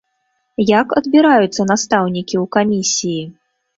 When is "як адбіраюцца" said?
0.79-1.67